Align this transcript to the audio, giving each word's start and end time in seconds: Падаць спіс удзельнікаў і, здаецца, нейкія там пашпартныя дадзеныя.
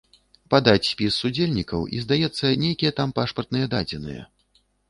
Падаць 0.53 0.87
спіс 0.91 1.17
удзельнікаў 1.29 1.85
і, 1.97 2.01
здаецца, 2.07 2.57
нейкія 2.65 2.91
там 3.01 3.15
пашпартныя 3.21 3.73
дадзеныя. 3.75 4.29